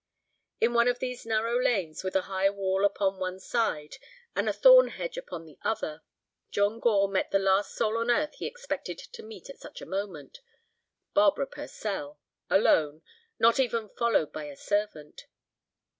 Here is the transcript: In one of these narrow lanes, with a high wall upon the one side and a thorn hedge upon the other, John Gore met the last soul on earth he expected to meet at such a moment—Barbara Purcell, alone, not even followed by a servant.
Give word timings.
In 0.59 0.73
one 0.73 0.87
of 0.87 0.97
these 0.97 1.27
narrow 1.27 1.61
lanes, 1.61 2.03
with 2.03 2.15
a 2.15 2.23
high 2.23 2.49
wall 2.49 2.85
upon 2.85 3.13
the 3.13 3.19
one 3.19 3.39
side 3.39 3.97
and 4.35 4.49
a 4.49 4.53
thorn 4.53 4.87
hedge 4.87 5.15
upon 5.15 5.45
the 5.45 5.59
other, 5.61 6.01
John 6.49 6.79
Gore 6.79 7.07
met 7.07 7.29
the 7.29 7.37
last 7.37 7.75
soul 7.75 7.95
on 7.99 8.09
earth 8.09 8.33
he 8.33 8.47
expected 8.47 8.97
to 8.97 9.21
meet 9.21 9.47
at 9.47 9.59
such 9.59 9.79
a 9.79 9.85
moment—Barbara 9.85 11.45
Purcell, 11.45 12.19
alone, 12.49 13.03
not 13.37 13.59
even 13.59 13.89
followed 13.89 14.33
by 14.33 14.45
a 14.45 14.55
servant. 14.55 15.27